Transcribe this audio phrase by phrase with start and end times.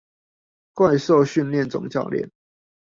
[0.73, 2.31] 怪獸訓練總教練